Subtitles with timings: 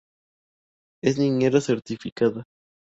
[1.03, 2.43] Es niñera certificada.